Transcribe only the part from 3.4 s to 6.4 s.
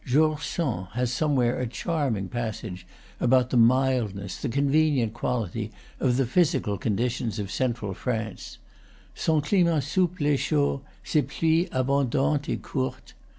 the mildness, the convenient quality, of the